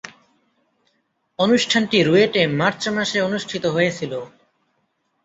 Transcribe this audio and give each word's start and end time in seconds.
অনুষ্ঠানটি 1.39 1.97
রুয়েটে 2.03 2.41
মার্চ 2.59 2.83
মাসে 2.95 3.17
অনুষ্ঠিত 3.21 3.63
হয়েছিলো। 3.75 4.19